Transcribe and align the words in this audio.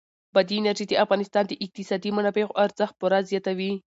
بادي 0.35 0.55
انرژي 0.59 0.85
د 0.89 0.93
افغانستان 1.03 1.43
د 1.47 1.53
اقتصادي 1.65 2.09
منابعو 2.17 2.55
ارزښت 2.63 2.95
پوره 2.99 3.19
زیاتوي. 3.29 3.71